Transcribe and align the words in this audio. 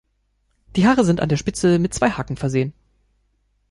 Die 0.75 0.87
Haare 0.87 1.05
sind 1.05 1.19
an 1.21 1.29
der 1.29 1.37
Spitze 1.37 1.77
mit 1.77 1.93
zwei 1.93 2.09
Haken 2.09 2.35
versehen. 2.35 2.73